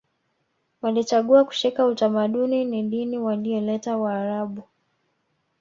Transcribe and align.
Walichagua 0.81 1.43
kushika 1.45 1.85
utamaduni 1.85 2.65
ni 2.65 2.83
dini 2.83 3.17
walioleta 3.17 3.97
waarabu 3.97 4.63